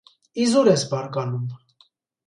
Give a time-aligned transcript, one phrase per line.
[0.45, 1.47] Իզուր ես բարկանում: